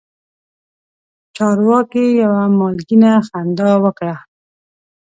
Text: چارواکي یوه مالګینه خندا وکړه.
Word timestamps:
چارواکي 1.35 2.05
یوه 2.21 2.43
مالګینه 2.57 3.11
خندا 3.27 3.71
وکړه. 3.83 4.15